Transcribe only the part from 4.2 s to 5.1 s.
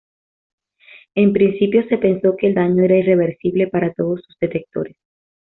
sus detectores.